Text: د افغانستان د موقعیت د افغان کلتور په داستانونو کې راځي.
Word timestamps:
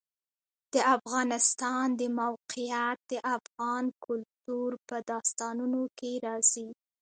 د 0.73 0.75
افغانستان 0.95 1.85
د 1.99 2.01
موقعیت 2.19 2.97
د 3.11 3.13
افغان 3.35 3.85
کلتور 4.05 4.69
په 4.87 4.95
داستانونو 5.09 5.81
کې 5.97 6.11
راځي. 6.25 6.67